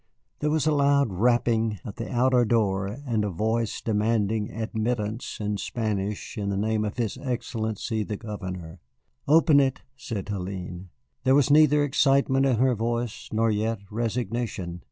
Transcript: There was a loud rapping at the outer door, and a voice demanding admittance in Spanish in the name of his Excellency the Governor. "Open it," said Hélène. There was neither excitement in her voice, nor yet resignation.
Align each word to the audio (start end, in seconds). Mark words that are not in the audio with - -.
There 0.39 0.49
was 0.49 0.65
a 0.65 0.71
loud 0.71 1.13
rapping 1.13 1.77
at 1.85 1.97
the 1.97 2.11
outer 2.11 2.43
door, 2.43 2.87
and 2.87 3.23
a 3.23 3.29
voice 3.29 3.81
demanding 3.81 4.49
admittance 4.49 5.37
in 5.39 5.57
Spanish 5.57 6.39
in 6.39 6.49
the 6.49 6.57
name 6.57 6.83
of 6.83 6.97
his 6.97 7.19
Excellency 7.21 8.03
the 8.03 8.17
Governor. 8.17 8.79
"Open 9.27 9.59
it," 9.59 9.83
said 9.95 10.25
Hélène. 10.25 10.85
There 11.23 11.35
was 11.35 11.51
neither 11.51 11.83
excitement 11.83 12.47
in 12.47 12.55
her 12.57 12.73
voice, 12.73 13.29
nor 13.31 13.51
yet 13.51 13.77
resignation. 13.91 14.79